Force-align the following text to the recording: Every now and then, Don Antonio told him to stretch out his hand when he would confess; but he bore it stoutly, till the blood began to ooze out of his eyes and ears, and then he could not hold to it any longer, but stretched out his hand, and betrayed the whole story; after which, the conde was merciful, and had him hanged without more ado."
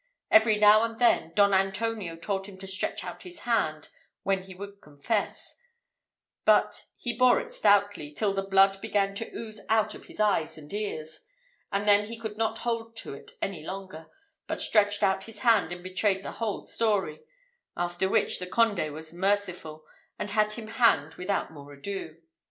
Every 0.31 0.57
now 0.57 0.81
and 0.81 0.97
then, 0.97 1.31
Don 1.35 1.53
Antonio 1.53 2.15
told 2.15 2.47
him 2.47 2.57
to 2.57 2.65
stretch 2.65 3.03
out 3.03 3.21
his 3.21 3.41
hand 3.41 3.89
when 4.23 4.41
he 4.41 4.55
would 4.55 4.81
confess; 4.81 5.57
but 6.43 6.85
he 6.97 7.13
bore 7.15 7.39
it 7.39 7.51
stoutly, 7.51 8.11
till 8.11 8.33
the 8.33 8.41
blood 8.41 8.81
began 8.81 9.13
to 9.13 9.31
ooze 9.31 9.61
out 9.69 9.93
of 9.93 10.05
his 10.05 10.19
eyes 10.19 10.57
and 10.57 10.73
ears, 10.73 11.23
and 11.71 11.87
then 11.87 12.07
he 12.07 12.17
could 12.17 12.35
not 12.35 12.57
hold 12.57 12.95
to 12.95 13.13
it 13.13 13.33
any 13.43 13.63
longer, 13.63 14.07
but 14.47 14.59
stretched 14.59 15.03
out 15.03 15.25
his 15.25 15.41
hand, 15.41 15.71
and 15.71 15.83
betrayed 15.83 16.25
the 16.25 16.31
whole 16.41 16.63
story; 16.63 17.21
after 17.77 18.09
which, 18.09 18.39
the 18.39 18.47
conde 18.47 18.91
was 18.91 19.13
merciful, 19.13 19.85
and 20.17 20.31
had 20.31 20.53
him 20.53 20.65
hanged 20.65 21.13
without 21.13 21.51
more 21.53 21.73
ado." 21.73 22.17